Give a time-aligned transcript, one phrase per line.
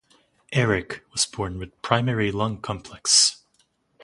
[0.51, 3.43] Eric was born with Primary Lung Complex.